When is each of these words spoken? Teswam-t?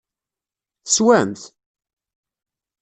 Teswam-t? 0.85 1.41